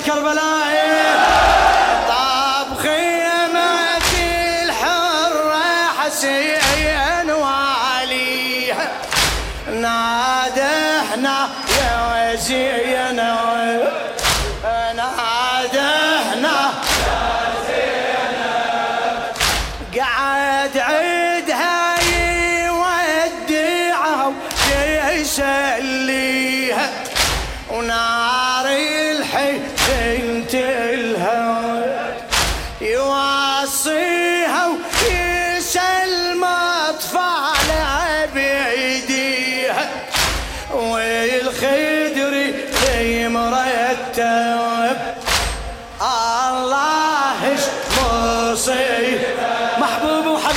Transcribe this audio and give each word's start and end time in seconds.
الكربلائي. 0.00 1.14
طاب 2.08 2.68
خيمة 2.78 4.12
الحرة 4.64 6.08
واليها 6.14 7.09
نادحنا 9.72 11.48
يا 11.80 12.34
زينب 12.36 13.82
نادحنا 14.96 16.70
قعد 19.96 20.78
عيدها 20.78 21.29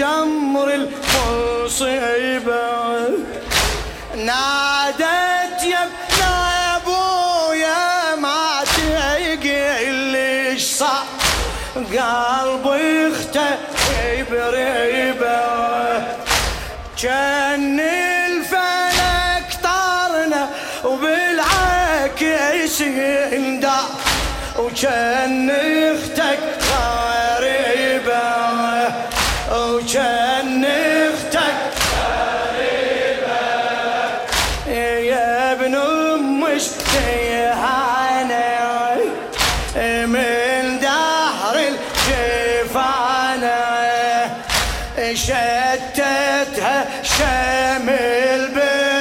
جمر 0.00 0.68
المصيبة 0.74 2.60
نادت 4.16 5.60
يا 5.64 5.82
ابن 5.84 6.22
أبويا 6.76 8.14
ما 8.16 8.64
تقل 8.64 10.16
إيش 10.16 10.62
صار 10.62 11.04
قلبي 11.76 13.12
اختفي 13.12 14.22
بريبه 14.30 16.04
كان 17.02 17.80
الفلك 17.80 19.48
طارنا 19.62 20.48
وبالعكس 20.84 22.80
يندى 22.80 23.80
وكان 24.58 25.50
أختك 25.50 26.59
غريبة 32.60 33.40
يا 35.00 35.52
ابن 35.52 35.74
ام 35.74 36.44
اشتهانا 36.44 38.00
من 40.06 40.78
دهر 40.80 41.56
الجفانه 41.58 43.00
شتتها 45.14 46.86
شامل 47.02 48.48
بالغاطر 48.54 48.99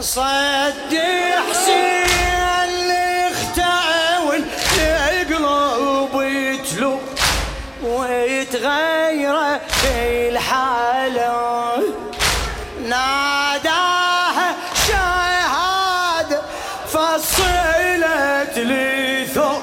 صد 0.00 0.98
حسين 1.50 2.06
اللي 2.64 3.30
يتلو 6.16 7.00
ويتغير 7.82 9.58
في 9.82 10.28
ناداها 12.82 14.54
شهادة 14.88 16.40
فصلت 16.88 18.56
لي 18.56 19.26
ثوب 19.34 19.62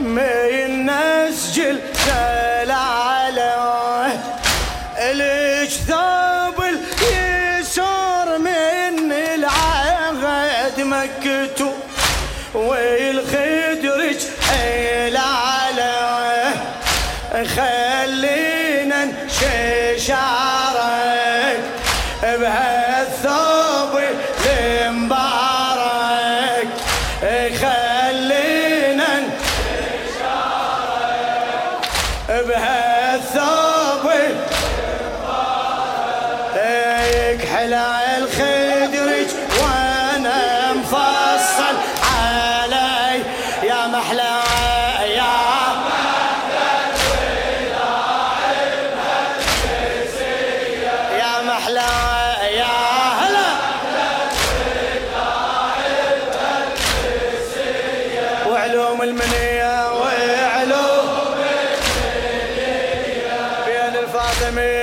من 0.00 0.86
نسجل 0.86 1.80
جلاله 2.06 3.50
ليش 5.12 5.76
نشارك 20.00 21.60
بهالثوب 22.22 24.00
المبارك. 24.60 25.48
خلينا 27.60 29.12
نشارك 30.08 31.20
بهالثوب 32.28 34.04
يكحل 36.56 37.74
الخدرج 37.74 37.99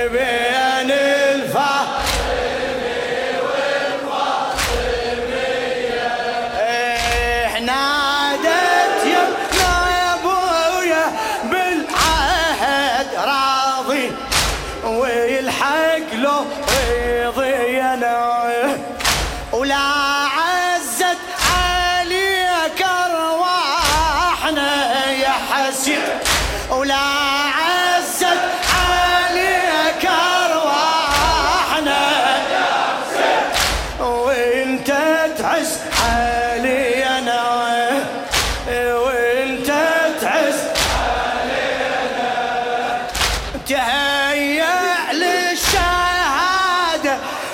بين 0.08 0.90
الفاصل 0.90 1.98
يا 9.90 10.14
ابويا 10.14 11.04
بالعهد 11.44 13.06
راضي 13.16 14.12
ويلحق 14.84 16.14
له 16.14 16.46
رضي 17.26 17.80
ولا 19.52 20.07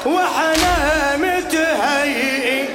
وإحنا 0.05 1.17
متهيئين. 1.17 2.69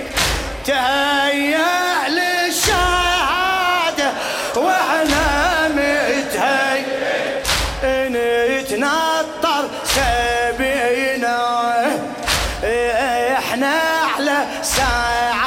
تهيأ 0.66 2.10
للشهادة 2.10 4.12
وإحنا 4.56 5.68
متهيئين. 5.68 7.44
نتنطر 7.84 9.70
سبينا 9.86 11.40
إحنا 13.40 13.76
على 14.16 14.38
سعادة 14.64 15.39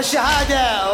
وانت 0.00 0.16
على 0.16 0.90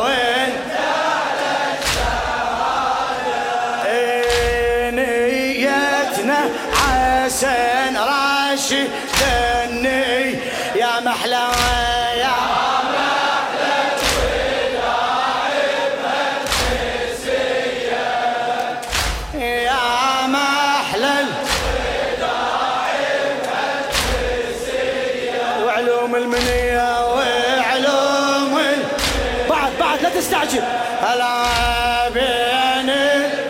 تستعجل. 30.17 30.63
هلا 31.03 32.09
بين 32.09 32.91
ال- 32.91 33.47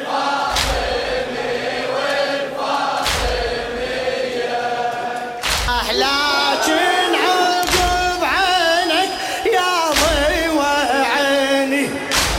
لكن 5.93 7.15
عقب 7.15 8.25
عينك 8.25 9.11
يا 9.55 9.91
ضي 9.91 10.49
وعيني 10.49 11.89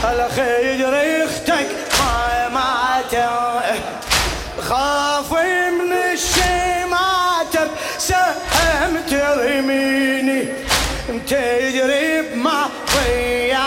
الخير 0.04 1.26
أختك 1.26 1.68
ما 2.54 3.02
خاف 4.62 5.32
من 5.80 5.94
الشماتة 6.14 7.68
سهم 7.98 9.02
ترميني. 9.10 10.48
تدري 11.28 12.22
بما 12.22 12.70
ضيعته 12.96 13.67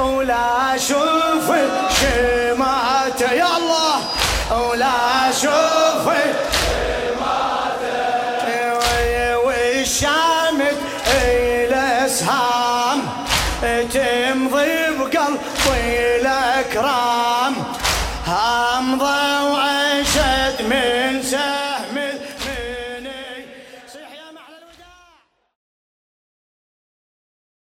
ولا 0.00 0.74
أشوف 0.74 1.46
شماته 2.00 3.32
يا 3.32 3.56
الله. 3.56 3.96
ولا 4.50 5.30
أشوف 5.30 6.06
والشامت 9.44 10.78
الأسهام. 11.22 12.98
تمضي 13.92 14.74
بقلبي 14.98 16.16
الأكرام. 16.20 17.54
امضى 18.28 19.20